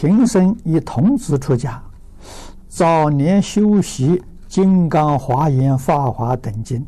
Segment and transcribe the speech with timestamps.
[0.00, 1.78] 平生以童子出家，
[2.70, 4.16] 早年修习
[4.48, 6.82] 《金刚华严》《法华》等经，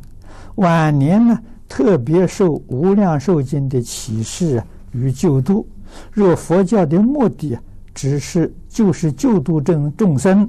[0.55, 1.39] 晚年呢
[1.69, 5.69] 特别受《无量寿经》的启示与救度。
[6.11, 7.59] 若佛教的目的
[7.93, 10.49] 只是就是救度众众生，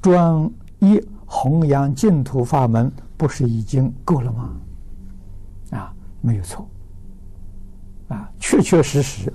[0.00, 4.50] 专一弘扬净土法门，不是已经够了吗？
[5.72, 5.92] 啊，
[6.22, 6.66] 没有错。
[8.08, 9.30] 啊，确确实实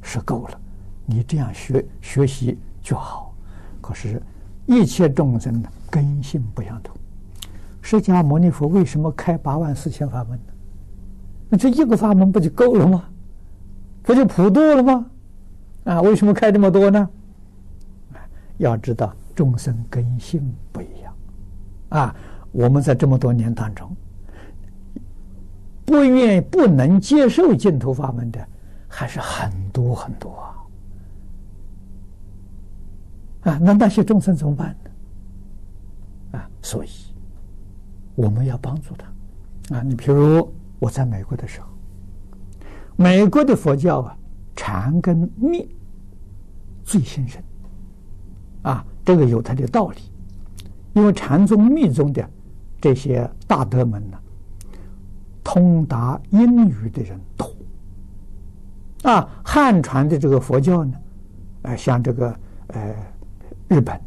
[0.00, 0.60] 是够了。
[1.06, 3.32] 你这样学学习就好，
[3.80, 4.20] 可是，
[4.66, 6.94] 一切众生的根性不相同。
[7.80, 10.52] 释迦牟尼佛为什么开八万四千法门呢？
[11.48, 13.04] 那这一个法门不就够了吗？
[14.02, 15.06] 不就普度了吗？
[15.84, 17.08] 啊，为什么开这么多呢？
[18.58, 21.14] 要知道众生根性不一样。
[21.90, 22.16] 啊，
[22.50, 23.94] 我们在这么多年当中，
[25.84, 28.44] 不愿、不能接受净土法门的，
[28.88, 30.55] 还是很多很多啊。
[33.46, 36.38] 啊，那那些众生怎么办呢？
[36.38, 36.88] 啊，所以
[38.16, 39.76] 我们要帮助他。
[39.76, 41.68] 啊，你比如我在美国的时候，
[42.96, 44.18] 美国的佛教啊，
[44.56, 45.72] 禅跟密
[46.82, 47.40] 最兴盛。
[48.62, 49.98] 啊，这个有它的道理，
[50.94, 52.28] 因为禅宗、密宗的
[52.80, 54.18] 这些大德们呢，
[55.44, 57.48] 通达英语的人多。
[59.08, 60.98] 啊，汉传的这个佛教呢，
[61.62, 62.36] 呃，像这个
[62.70, 62.92] 呃。
[63.68, 64.00] 日本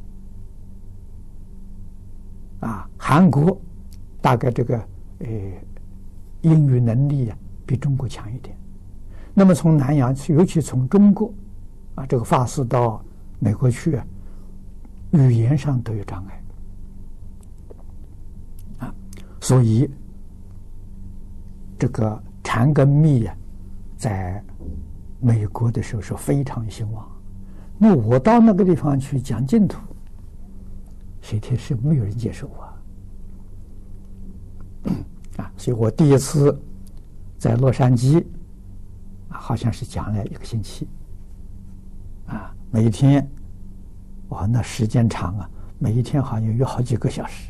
[2.62, 3.60] 啊，韩国
[4.22, 4.78] 大概这个
[5.20, 5.28] 呃
[6.42, 8.56] 英语能力啊比中国强一点。
[9.34, 11.34] 那么从南洋，尤其从中国
[11.96, 13.04] 啊这个法师到
[13.40, 14.06] 美国去啊，
[15.12, 16.44] 语言上都有障碍
[18.80, 18.94] 啊，
[19.40, 19.90] 所以
[21.78, 23.36] 这个禅跟密啊，
[23.98, 24.44] 在
[25.22, 27.10] 美国的时候是非常兴旺。
[27.82, 29.80] 那我到那个地方去讲净土，
[31.22, 32.76] 谁听是没有人接受啊！
[35.38, 36.62] 啊，所以我第一次
[37.38, 38.22] 在洛杉矶，
[39.30, 40.90] 啊，好像是讲了一个星期，
[42.28, 43.26] 啊，每一天，
[44.28, 47.50] 哇，那时间长啊，每一天好像有好几个小时，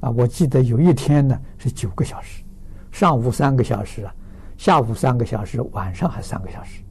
[0.00, 2.42] 啊，我记得有一天呢是九个小时，
[2.90, 4.14] 上午三个小时啊，
[4.56, 6.82] 下午三个小时，晚上还三个小时，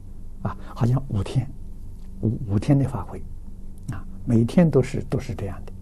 [0.42, 1.44] 啊，好像五天。
[2.20, 3.22] 五五天的法会，
[3.92, 5.72] 啊，每天都是都是这样的。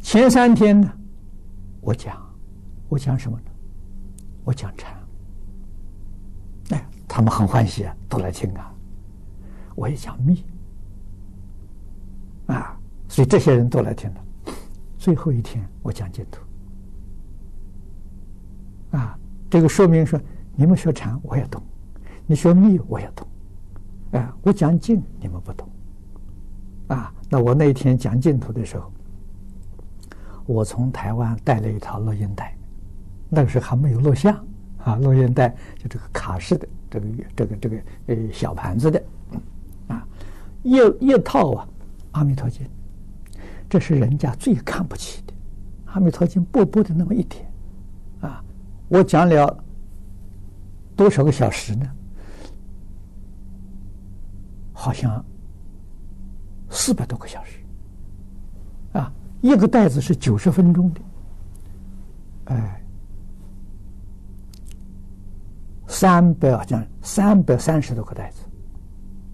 [0.00, 0.92] 前三天呢，
[1.80, 2.20] 我讲，
[2.88, 3.44] 我讲什么呢？
[4.44, 4.98] 我讲禅。
[6.70, 8.74] 哎，他们很欢喜啊，都来听啊。
[9.76, 10.44] 我也讲密，
[12.46, 12.76] 啊，
[13.08, 14.20] 所以这些人都来听了。
[14.98, 16.40] 最后一天我讲净土，
[18.96, 19.16] 啊，
[19.48, 20.20] 这个说明说
[20.56, 21.62] 你们学禅我也懂，
[22.26, 23.26] 你学密我也懂。
[24.12, 25.68] 哎，我讲净你们不懂，
[26.88, 28.92] 啊，那我那一天讲净土的时候，
[30.46, 32.56] 我从台湾带了一套录音带，
[33.28, 34.34] 那个时候还没有录像
[34.84, 37.06] 啊，录音带就这个卡式的，这个
[37.36, 37.76] 这个这个
[38.06, 39.00] 呃小盘子的，
[39.86, 40.04] 啊，
[40.64, 41.68] 一一套啊，
[42.10, 42.66] 《阿弥陀经》，
[43.68, 45.32] 这是人家最看不起的，
[45.92, 47.48] 《阿弥陀经》薄薄的那么一点，
[48.22, 48.42] 啊，
[48.88, 49.64] 我讲了
[50.96, 51.86] 多少个小时呢？
[54.80, 55.22] 好像
[56.70, 57.58] 四百多个小时。
[58.94, 61.00] 啊，一个袋子是九十分钟的，
[62.46, 62.82] 哎，
[65.86, 68.40] 三百好像三百三十多个袋子。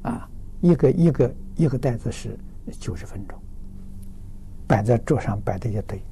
[0.03, 0.29] 啊，
[0.61, 2.37] 一个一个一个袋子是
[2.81, 3.41] 九十分钟，
[4.67, 6.03] 摆在桌上摆的一堆，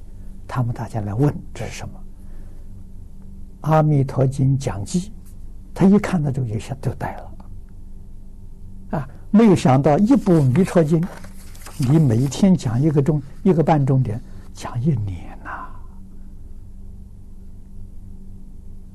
[0.47, 1.99] 他们大家来问这是什么？
[3.69, 5.09] 《阿弥陀经讲记》，
[5.73, 7.34] 他一看到这个一下就呆了。
[9.35, 11.01] 没有想到一部《弥陀经》，
[11.77, 14.17] 你每一天讲一个钟，一个半钟点，
[14.53, 15.49] 讲一年呐！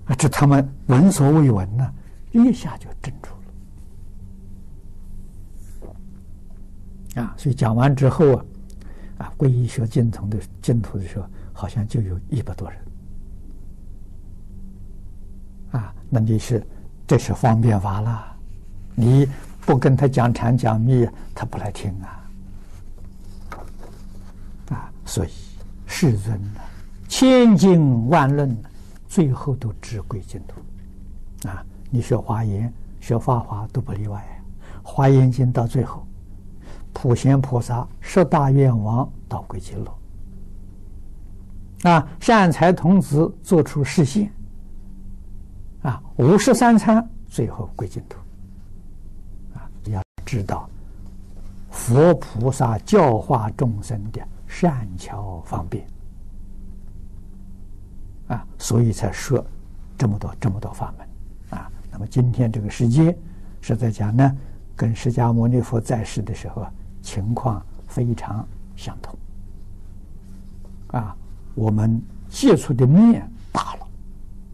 [0.06, 1.92] 啊，这他们闻所未闻呢，
[2.32, 3.28] 一下就镇住
[7.14, 7.22] 了。
[7.22, 8.44] 啊，所以讲完之后啊，
[9.18, 12.80] 啊，皈依学净土的净土的时候，好像就有一百多人。
[15.72, 16.66] 啊，那你是
[17.06, 18.24] 这是方便法了，
[18.94, 19.28] 你。
[19.70, 22.26] 不跟他讲禅讲密，他不来听啊！
[24.70, 25.30] 啊，所以
[25.86, 26.60] 世尊呢，
[27.06, 28.60] 千经万论，
[29.06, 31.48] 最后都直归净土。
[31.48, 34.26] 啊，你学华严、学法华都不例外。
[34.82, 36.04] 华严经到最后，
[36.92, 39.98] 普贤菩萨十大愿王到归极乐。
[41.88, 44.32] 啊，善财童子做出示现。
[45.82, 48.18] 啊，五十三参最后归净土。
[50.30, 50.70] 知道
[51.72, 55.84] 佛菩萨教化众生的善巧方便。
[58.28, 59.44] 啊，所以才说
[59.98, 61.58] 这么多这么多法门。
[61.58, 61.68] 啊。
[61.90, 63.18] 那么今天这个世界
[63.60, 64.36] 是在讲呢，
[64.76, 66.64] 跟释迦牟尼佛在世的时候
[67.02, 69.18] 情况非常相同。
[70.92, 71.16] 啊，
[71.56, 73.88] 我们接触的面大了。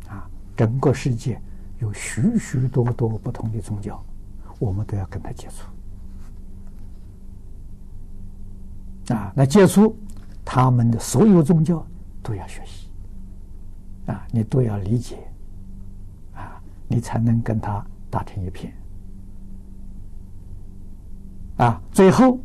[0.08, 1.38] 啊，整个世界
[1.80, 4.02] 有许许多多不同的宗教，
[4.58, 5.66] 我们都要跟他接触
[9.14, 9.32] 啊。
[9.34, 9.96] 那接触
[10.44, 11.86] 他们的所有宗教
[12.22, 12.88] 都要学习
[14.06, 15.18] 啊，你都要理解
[16.34, 18.72] 啊，你才能跟他打成一片
[21.56, 21.80] 啊。
[21.92, 22.38] 最后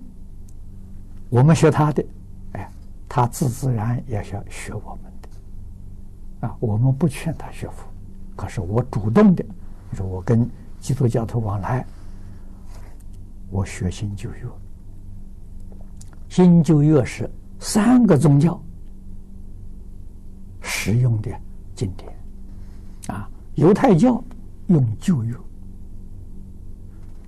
[1.30, 2.06] 我们学他的，
[2.54, 2.70] 哎，
[3.08, 6.58] 他自自然也要学我们的啊。
[6.60, 7.88] 我们不劝他学佛。
[8.36, 9.46] 可是我主动的，
[9.92, 10.50] 你说我跟
[10.80, 11.86] 基督教徒往来，
[13.52, 14.48] 我学新旧约，
[16.30, 18.60] 新旧约是三个宗教
[20.62, 21.30] 使用的
[21.76, 22.12] 经典，
[23.08, 24.24] 啊，犹太教
[24.68, 25.36] 用旧约，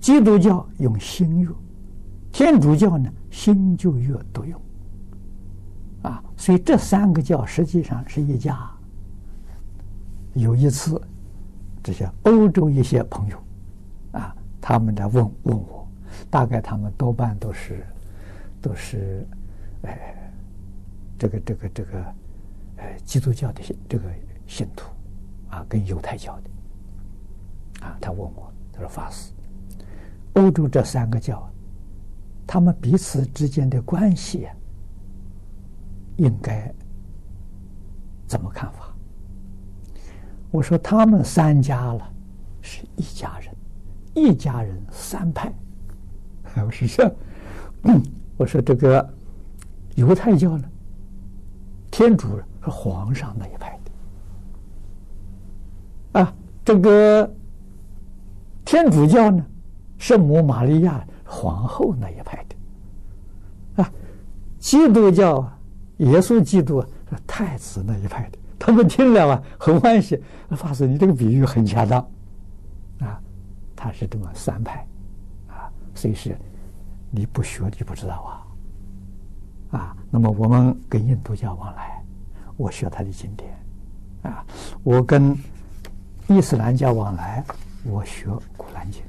[0.00, 1.48] 基督教用新约，
[2.32, 4.60] 天主教呢新旧约都用，
[6.02, 8.70] 啊，所以这三个教实际上是一家。
[10.32, 11.00] 有一次，
[11.82, 13.38] 这些欧洲一些朋友，
[14.12, 15.83] 啊，他们在问问我，
[16.34, 17.86] 大概他们多半都是，
[18.60, 19.24] 都是，
[19.82, 20.32] 哎，
[21.16, 22.14] 这个这个这个，
[22.78, 24.10] 哎，基督教的这个
[24.44, 24.90] 信徒，
[25.48, 29.30] 啊，跟犹太教的，啊，他问我，他说法师，
[30.32, 31.48] 欧洲这三个教，
[32.44, 34.48] 他们彼此之间的关系，
[36.16, 36.68] 应该
[38.26, 38.92] 怎么看法？
[40.50, 42.12] 我说他们三家了，
[42.60, 43.54] 是一家人，
[44.16, 45.52] 一家人三派。
[46.64, 47.16] 我是这，
[47.82, 48.00] 嗯，
[48.36, 49.14] 我说这个
[49.96, 50.64] 犹太教呢，
[51.90, 53.78] 天主是皇上那一派
[56.12, 56.34] 的，啊，
[56.64, 57.28] 这个
[58.64, 59.44] 天主教呢，
[59.98, 63.92] 圣母玛利亚皇后那一派的，啊，
[64.58, 65.58] 基督教啊
[65.98, 66.80] 耶稣基督
[67.10, 68.38] 是太子那一派的。
[68.58, 70.22] 他们听了啊，很欢喜。
[70.50, 72.00] 法师，你这个比喻很恰当，
[73.00, 73.20] 啊，
[73.74, 74.86] 他是这么三派，
[75.94, 76.36] 所以是
[77.10, 78.46] 你不学你不知道
[79.70, 82.02] 啊，啊，那么我们跟印度教往来，
[82.56, 83.52] 我学他的经典，
[84.22, 84.44] 啊，
[84.82, 85.36] 我跟
[86.28, 87.44] 伊斯兰教往来，
[87.84, 88.26] 我学
[88.56, 89.02] 古兰经，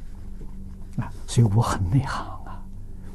[0.98, 2.62] 啊，所以我很内行啊，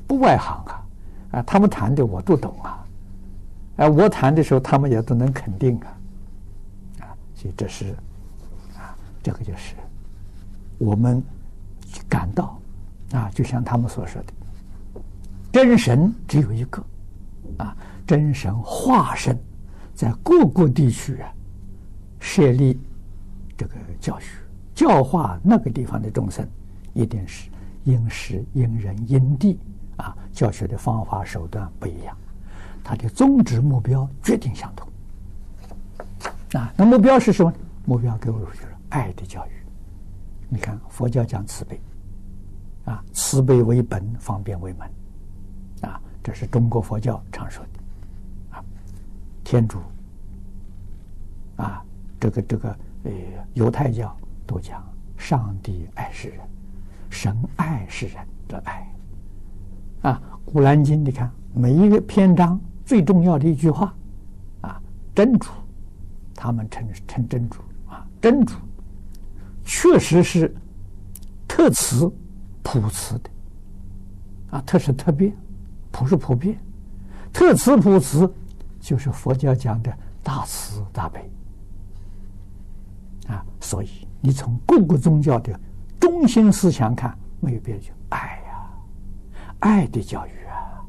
[0.07, 0.87] 不外行啊，
[1.33, 2.85] 啊，他们谈的我都懂啊，
[3.77, 5.97] 哎，我谈的时候他们也都能肯定啊。
[7.35, 7.95] 所以这是
[8.77, 9.75] 啊，这个就是
[10.77, 11.23] 我们
[12.07, 12.60] 感到
[13.13, 14.33] 啊，就像他们所说的，
[15.53, 16.85] 真神只有一个
[17.59, 17.77] 啊，
[18.07, 19.39] 真神化身
[19.95, 21.33] 在各个地区啊
[22.21, 22.79] 设立
[23.57, 24.27] 这个教学
[24.75, 26.47] 教化那个地方的众生，
[26.95, 27.51] 一定是
[27.85, 29.59] 因时因人因地
[29.97, 32.17] 啊，教学的方法手段不一样，
[32.83, 34.89] 他的宗旨目标决定相同。
[36.53, 37.53] 啊，那目标是什么？
[37.87, 39.51] 目标给我就是爱的教育。
[40.49, 41.81] 你看，佛教讲慈悲，
[42.91, 44.91] 啊，慈悲为本，方便为门，
[45.89, 48.57] 啊，这是中国佛教常说的。
[48.57, 48.65] 啊，
[49.45, 49.79] 天主，
[51.57, 51.85] 啊，
[52.19, 52.69] 这个这个
[53.05, 53.13] 呃，
[53.55, 54.85] 犹太教都讲
[55.17, 56.41] 上帝爱世人，
[57.11, 58.17] 神爱世人
[58.49, 58.93] 的爱。
[60.03, 63.95] 啊，《古兰经》你看每一个篇章最重要的一句话，
[64.63, 64.83] 啊，
[65.15, 65.49] 真主。
[66.35, 68.55] 他们称称真主啊，真主
[69.63, 70.53] 确实是
[71.47, 72.11] 特慈
[72.63, 73.31] 普慈的
[74.51, 75.33] 啊，特是特别，
[75.91, 76.59] 普是普遍，
[77.33, 78.33] 特慈普慈
[78.81, 81.31] 就是佛教讲的大慈大悲
[83.29, 83.45] 啊。
[83.61, 85.59] 所以你从各个宗教的
[85.99, 88.71] 中心思想看，没有别的，就爱呀、
[89.61, 90.85] 爱的教育啊。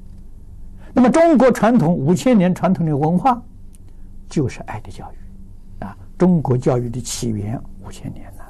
[0.93, 3.41] 那么中国传统五千年传统的文化，
[4.27, 5.15] 就是爱的教育。
[5.85, 8.43] 啊中国教育的起源五千年了，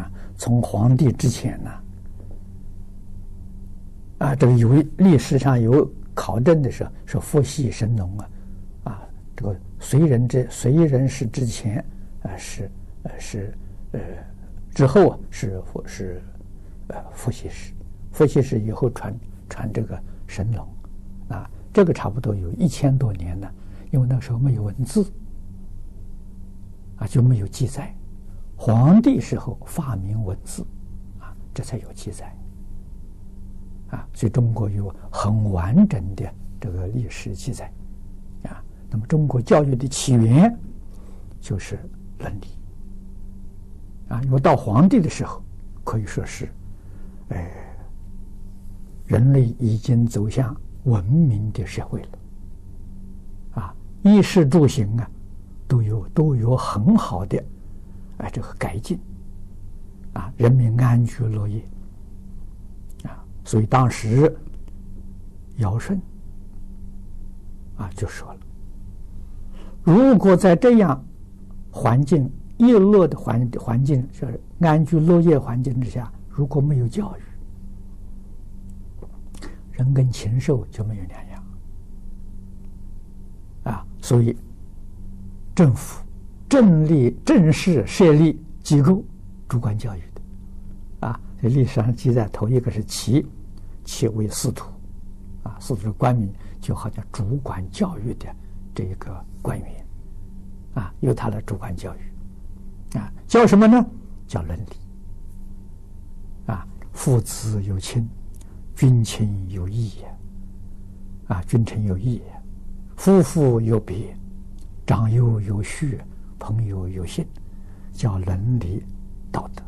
[0.00, 1.70] 啊，从黄帝之前呢，
[4.18, 8.30] 啊，这个有历史上有考证的时候，说伏羲神农啊，
[8.84, 9.02] 啊，
[9.36, 11.84] 这个燧人之燧人氏之前
[12.22, 12.70] 啊是
[13.04, 13.54] 呃是
[13.92, 14.00] 呃
[14.74, 16.22] 之后啊是是
[16.88, 17.72] 呃伏羲氏，
[18.12, 19.14] 伏羲氏以后传
[19.48, 20.66] 传这个神农，
[21.28, 23.52] 啊，这个差不多有一千多年了。
[23.90, 25.04] 因为那时候没有文字，
[26.96, 27.94] 啊，就没有记载。
[28.64, 30.64] 皇帝时候发明文字，
[31.18, 32.32] 啊，这才有记载。
[33.90, 37.72] 啊，所以中国有很完整的这个历史记载。
[38.44, 40.56] 啊，那么中国教育的起源
[41.40, 41.76] 就是
[42.20, 42.46] 伦理。
[44.10, 45.42] 啊，因为到皇帝的时候，
[45.82, 46.48] 可以说是，
[47.30, 47.50] 哎，
[49.06, 52.18] 人类已经走向文明的社会了。
[53.60, 55.10] 啊，衣食住行啊，
[55.66, 57.44] 都有都有很好的，
[58.22, 58.98] 哎，这个改进。
[60.14, 61.62] 啊，人民安居乐业。
[63.04, 64.34] 啊，所以当时
[65.56, 66.00] 尧舜
[67.76, 68.40] 啊就说了，
[69.82, 71.04] 如果在这样
[71.70, 77.22] 环境，乐乐的环环境，是安居乐业环境之下，如果没有教育，
[79.72, 81.44] 人跟禽兽就没有两样。
[83.64, 84.36] 啊，所以
[85.54, 86.04] 政府
[86.52, 89.02] 正立正式设立机构
[89.48, 93.26] 主管教育的，啊，这历史上记载头一个是齐，
[93.86, 94.66] 齐为司徒，
[95.44, 96.30] 啊，司徒的官名
[96.60, 98.26] 就好像主管教育的
[98.74, 99.86] 这一个官员，
[100.74, 102.98] 啊，由他来主管教育。
[102.98, 103.82] 啊，叫什么呢？
[104.28, 106.52] 叫伦理。
[106.52, 108.06] 啊，父子有亲，
[108.76, 111.34] 君亲有义也。
[111.34, 112.42] 啊，君臣有义也，
[112.94, 114.14] 夫妇有别，
[114.84, 115.98] 长幼有序，
[116.42, 117.24] 朋友有信，
[117.92, 118.84] 叫伦理
[119.30, 119.62] 道德。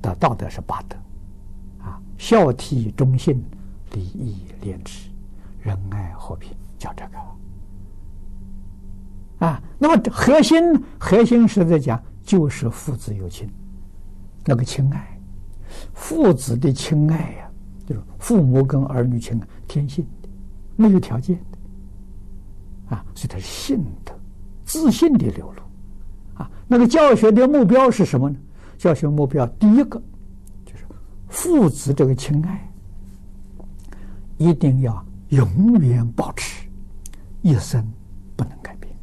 [0.00, 0.96] 的道德是八德。
[1.84, 3.44] 啊，孝悌忠信，
[3.90, 5.10] 礼义廉耻，
[5.60, 7.18] 仁爱和平，叫这个。
[9.46, 10.62] 啊，那么核心
[11.00, 12.00] 核心是在讲。
[12.24, 13.50] 就是父子有亲，
[14.44, 15.20] 那个亲爱，
[15.92, 17.50] 父子的亲爱呀、
[17.84, 20.28] 就是父母跟儿女亲爱，天性的，
[20.76, 24.16] 没有条件的，啊，所以它是信德、
[24.64, 25.62] 自信的流露，
[26.72, 28.36] 那个教学的目标是什么呢？
[28.78, 30.00] 教学目标第一个
[30.64, 30.86] 就是
[31.28, 32.72] 父子这个亲爱，
[34.38, 36.66] 一定要永远保持，
[37.42, 37.86] 一生
[38.34, 38.96] 不能改变，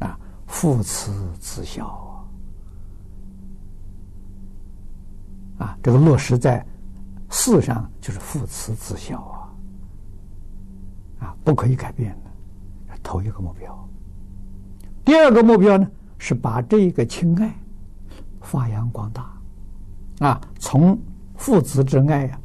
[0.00, 1.86] 啊，父慈子孝
[5.58, 5.64] 啊。
[5.64, 6.66] 啊，这个落实在
[7.30, 9.22] 事上就是父慈子孝
[11.20, 13.88] 啊，啊，不可以改变的，头一个目标。
[15.04, 17.54] 第二个目标呢，是把这个亲爱
[18.40, 20.98] 发扬光大，啊，从
[21.36, 22.40] 父子之爱呀、啊、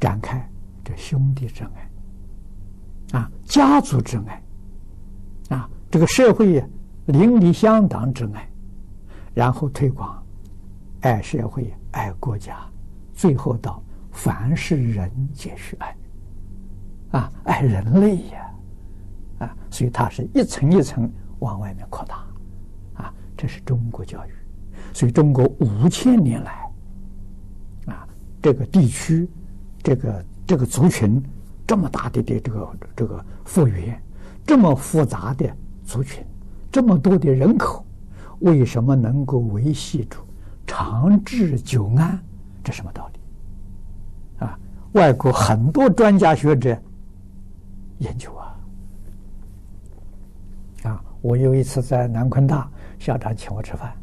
[0.00, 0.48] 展开
[0.84, 6.66] 这兄弟之爱，啊，家族之爱，啊，这个社会呀
[7.06, 8.48] 邻里乡党之爱，
[9.34, 10.16] 然后推广。
[11.02, 12.58] 爱社会，爱国家，
[13.14, 15.96] 最后到凡是人皆是爱，
[17.12, 18.50] 啊，爱人类呀，
[19.38, 21.10] 啊，所以它是一层一层
[21.40, 22.24] 往外面扩大，
[23.02, 24.30] 啊，这是中国教育，
[24.94, 26.70] 所以中国五千年来，
[27.86, 28.08] 啊，
[28.40, 29.28] 这个地区，
[29.82, 31.22] 这个这个族群
[31.66, 34.00] 这么大的的这个这个复原，
[34.46, 35.50] 这么复杂的
[35.84, 36.24] 族群，
[36.70, 37.84] 这么多的人口，
[38.40, 40.18] 为什么能够维系住？
[40.66, 42.16] 长治久安，
[42.62, 44.44] 这什么道理？
[44.44, 44.58] 啊，
[44.92, 46.76] 外国很多专家学者
[47.98, 48.49] 研究啊。
[51.20, 53.96] 我有一次在南昆大，校长请我吃饭，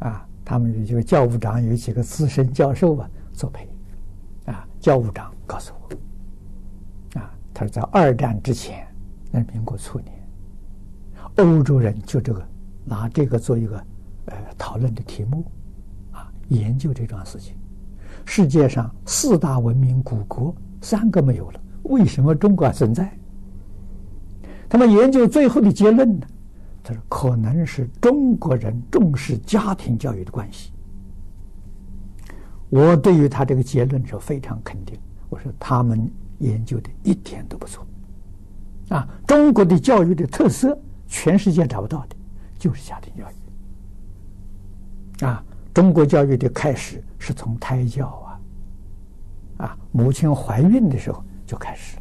[0.00, 3.68] 啊，他们有几个教务长，有几个资深教授啊作陪，
[4.46, 8.86] 啊，教务长告诉我，啊，他说在二战之前，
[9.30, 10.12] 那是民国初年，
[11.36, 12.46] 欧洲人就这个
[12.84, 13.82] 拿这个做一个。
[14.26, 15.44] 呃，讨论的题目，
[16.12, 17.56] 啊，研究这桩事情。
[18.24, 23.12] 世界上四大文明古国三个没有了，为什么中国还存在？
[24.72, 26.26] 他们研究最后的结论呢？
[26.82, 30.72] 他说可能是中国人重视家庭教育的关系。
[32.70, 34.98] 我对于他这个结论是非常肯定。
[35.28, 37.86] 我说他们研究的一点都不错。
[38.88, 40.74] 啊，中国的教育的特色，
[41.06, 42.16] 全世界找不到的，
[42.58, 45.26] 就是家庭教育。
[45.26, 48.06] 啊，中国教育的开始是从胎教
[49.58, 51.98] 啊，啊，母亲怀孕的时候就开始，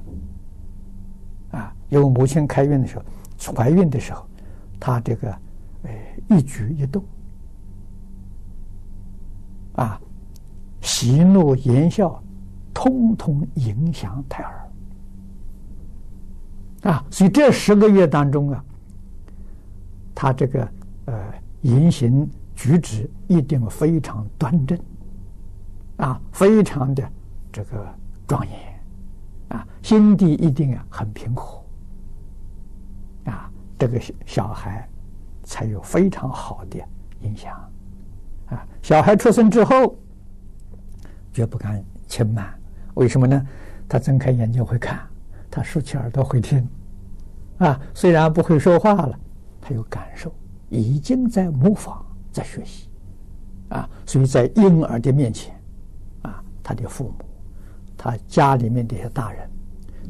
[1.51, 4.25] 啊，因为母亲开孕的时候，怀孕的时候，
[4.79, 5.31] 她这个，
[5.83, 5.91] 呃，
[6.29, 7.03] 一举一动，
[9.73, 9.99] 啊，
[10.81, 12.21] 喜怒言笑，
[12.73, 14.69] 通通影响胎儿，
[16.91, 18.63] 啊，所以这十个月当中啊，
[20.15, 20.67] 他这个
[21.05, 22.29] 呃言行。
[22.53, 24.77] 举止一定非常端正，
[25.95, 27.11] 啊，非常的
[27.51, 27.87] 这个
[28.27, 28.55] 庄严，
[29.51, 31.63] 啊，心地一定啊很平和，
[33.25, 34.87] 啊，这个小孩
[35.43, 36.79] 才有非常好的
[37.21, 37.53] 影响，
[38.47, 39.95] 啊，小孩出生之后，
[41.33, 42.57] 绝不敢轻慢。
[42.93, 43.45] 为什么呢？
[43.89, 44.99] 他睁开眼睛会看，
[45.49, 46.65] 他竖起耳朵会听，
[47.57, 49.19] 啊，虽然不会说话了，
[49.59, 50.33] 他有感受，
[50.69, 52.87] 已经在模仿，在学习，
[53.67, 55.53] 啊，所以在婴儿的面前，
[56.21, 57.25] 啊，他的父母，
[58.03, 59.47] 他家里面这些大人，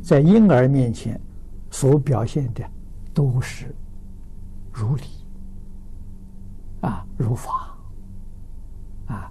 [0.01, 1.19] 在婴儿面前
[1.69, 2.63] 所表现的
[3.13, 3.75] 都是
[4.71, 5.03] 如理，
[6.79, 7.77] 啊，如法，
[9.07, 9.29] 啊，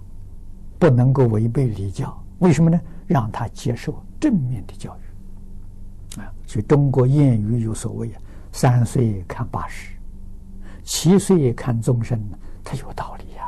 [0.77, 2.15] 不能够违背礼教。
[2.37, 2.79] 为什么呢？
[3.07, 8.21] 让他接受正面的教育，啊，所以中国谚语有所谓啊
[8.53, 9.95] ，“三岁看八十，
[10.83, 12.23] 七岁看终身”，
[12.63, 13.43] 他有道理呀。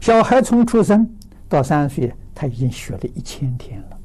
[0.00, 1.08] 小孩从出生
[1.48, 3.98] 到三岁，他已经学了一千天了，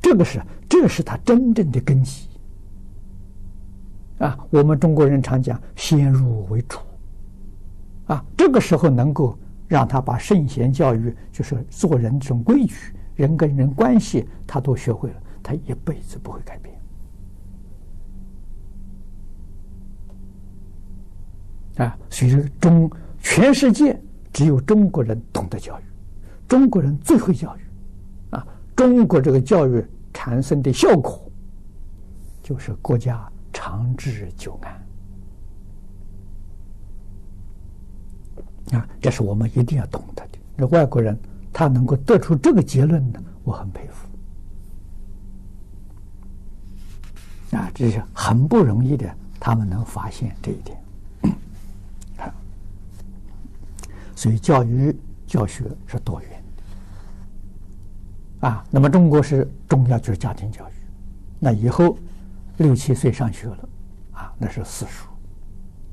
[0.00, 2.28] 这个是这是他真正的根基。
[4.18, 6.78] 啊，我们中国人常讲“先入为主”，
[8.06, 9.38] 啊，这个时候能够。
[9.70, 16.76] 让他把圣贤教育，就是做人这种规矩、人跟人关系，他都学会了，他一辈子不会改变。
[21.76, 22.90] 啊，所以中
[23.20, 23.96] 全世界
[24.32, 25.84] 只有中国人懂得教育，
[26.50, 27.60] 中国人最会教育。
[28.34, 31.30] 啊，中国这个教育产生的效果，
[32.42, 34.72] 就是国家长治久安。
[38.80, 40.38] 啊，这是我们一定要懂得的。
[40.56, 41.16] 那外国人
[41.52, 44.08] 他能够得出这个结论呢，我很佩服。
[47.56, 50.76] 啊，这是很不容易的，他们能发现这一点。
[54.16, 54.92] 所以教育
[55.26, 56.39] 教学是多元。
[58.40, 60.72] 啊，那么中国是重要就是家庭教育。
[61.38, 61.96] 那以后
[62.58, 63.68] 六七岁上学了，
[64.12, 65.08] 啊，那是私塾，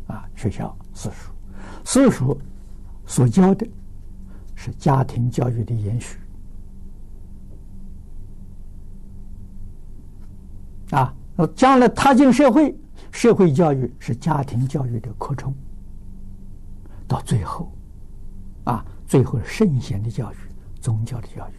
[0.08, 1.32] 啊，学校私塾，
[1.84, 2.40] 私塾。
[3.10, 3.66] 所教的
[4.54, 6.18] 是家庭教育的延续
[10.90, 12.76] 啊，那将来踏进社会，
[13.10, 15.56] 社会教育是家庭教育的扩充，
[17.08, 17.72] 到最后，
[18.66, 20.36] 啊，最后圣贤的教育，
[20.82, 21.54] 宗教的教育，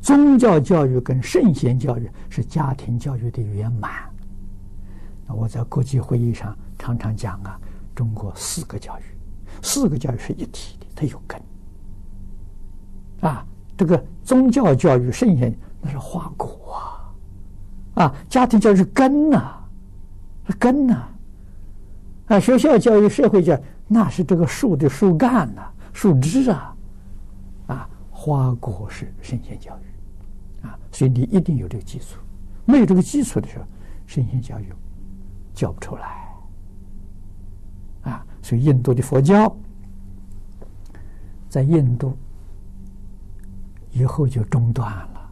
[0.00, 3.90] 宗教教育跟圣贤教育是家庭教育的圆满。
[5.26, 7.60] 那我在国际会议上常常讲啊，
[7.94, 9.02] 中国四个教育。
[9.62, 11.40] 四个教育是一体的，它有根
[13.20, 13.44] 啊。
[13.76, 16.74] 这个宗教教育、圣贤那是花果
[17.94, 19.54] 啊，啊，家庭教育是根呐，
[20.46, 21.02] 是根呐，
[22.26, 26.76] 啊，学校教育、社会教育那是这个树的树干呐、树枝啊，
[27.68, 29.89] 啊，花果是圣贤教育，
[30.92, 32.20] 所以你一定有这个基础，
[32.64, 33.64] 没有这个基础的时候，
[34.06, 34.66] 圣贤教育
[35.54, 36.28] 教不出来。
[38.02, 39.54] 啊所以，印度的佛教
[41.48, 42.16] 在印度
[43.90, 45.30] 以后就中断了，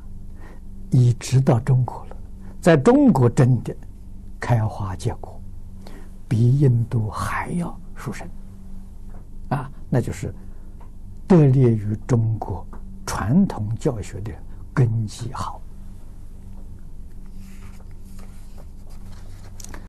[0.91, 2.17] 一直到中国了。
[2.61, 3.75] 在中国真的
[4.39, 5.41] 开花结果，
[6.29, 8.29] 比印度还要殊胜
[9.49, 9.71] 啊！
[9.89, 10.35] 那就是
[11.27, 12.67] 得力于中国
[13.07, 14.33] 传统教学的
[14.79, 15.61] 根基好。